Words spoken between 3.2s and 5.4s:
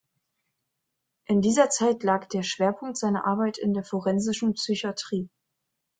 Arbeit in der forensischen Psychiatrie.